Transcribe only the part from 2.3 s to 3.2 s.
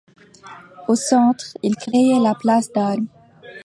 place d'Armes.